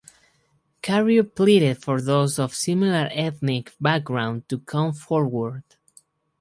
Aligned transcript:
Carew 0.81 1.21
pleaded 1.21 1.79
for 1.83 2.01
those 2.01 2.39
of 2.39 2.55
similar 2.55 3.07
ethnic 3.11 3.71
background 3.79 4.49
to 4.49 4.57
come 4.57 4.93
forward. 4.93 5.61